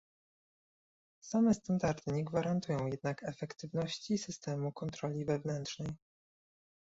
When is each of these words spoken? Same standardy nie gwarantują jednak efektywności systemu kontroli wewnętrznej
Same 1.23 1.53
standardy 1.53 2.11
nie 2.13 2.23
gwarantują 2.25 2.87
jednak 2.87 3.23
efektywności 3.23 4.17
systemu 4.17 4.71
kontroli 4.71 5.25
wewnętrznej 5.25 5.95